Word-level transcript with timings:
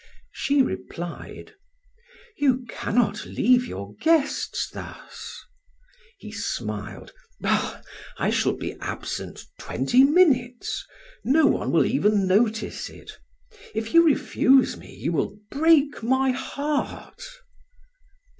She 0.31 0.63
replied: 0.63 1.53
"You 2.35 2.65
cannot 2.67 3.23
leave 3.23 3.67
your 3.67 3.93
guests 3.97 4.67
thus." 4.73 5.37
He 6.17 6.31
smiled: 6.31 7.11
"Bah! 7.39 7.83
I 8.17 8.31
shall 8.31 8.53
be 8.55 8.73
absent 8.81 9.45
twenty 9.59 10.03
minutes. 10.03 10.83
No 11.23 11.45
one 11.45 11.71
will 11.71 11.85
even 11.85 12.25
notice 12.25 12.89
it; 12.89 13.11
if 13.75 13.93
you 13.93 14.03
refuse 14.03 14.75
me, 14.75 14.91
you 14.91 15.11
will 15.11 15.37
break 15.51 16.01
my 16.01 16.31
heart." 16.31 17.21